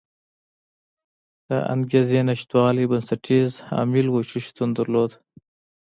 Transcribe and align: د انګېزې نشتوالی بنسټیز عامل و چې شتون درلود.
د 1.49 1.51
انګېزې 1.73 2.19
نشتوالی 2.29 2.85
بنسټیز 2.91 3.51
عامل 3.77 4.07
و 4.11 4.15
چې 4.29 4.37
شتون 4.45 4.69
درلود. 4.77 5.11